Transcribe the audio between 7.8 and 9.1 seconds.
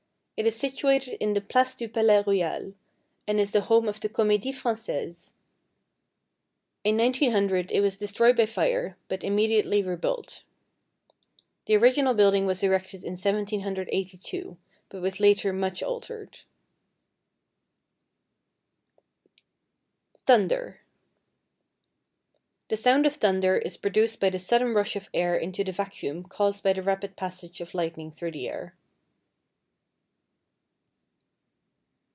was destroyed by fire,